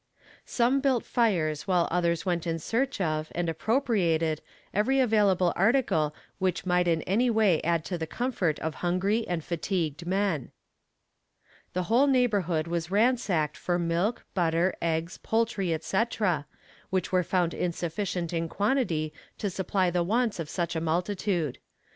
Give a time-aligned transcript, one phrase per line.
[0.47, 4.41] Some built fires while others went in search of, and appropriated,
[4.73, 9.43] every available article which might in any way add to the comfort of hungry and
[9.43, 10.49] fatigued men.
[11.73, 16.47] The whole neighborhood was ransacked for milk, butter, eggs, poultry, etc.
[16.89, 21.59] which were found insufficient in quantity to supply the wants of such a multitude.